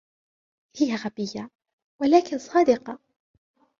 هي 0.79 0.95
غبية, 0.95 1.49
ولكن 2.01 2.37
صادقة. 2.37 2.99